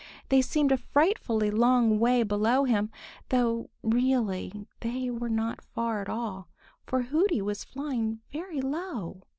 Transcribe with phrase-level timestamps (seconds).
[0.29, 2.89] They seemed a frightfully long way below him,
[3.29, 6.47] though really they were not far at all,
[6.87, 9.21] for Hooty was flying very low.